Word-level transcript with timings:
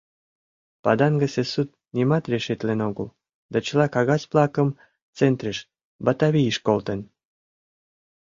Падангысе 0.85 1.43
суд 1.53 1.69
нимат 1.97 2.23
решитлен 2.33 2.79
огыл 2.89 3.07
да 3.51 3.57
чыла 3.65 3.85
кагаз-влакым 3.95 4.69
центрыш, 5.17 5.57
Батавийыш, 6.05 6.57
колтен. 6.67 6.99